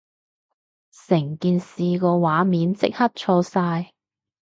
[0.91, 3.91] 成件事個畫面即刻錯晒